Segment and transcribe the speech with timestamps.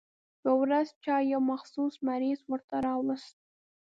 [0.45, 3.35] يوه ورځ چا يو مخصوص مریض ورته راوست.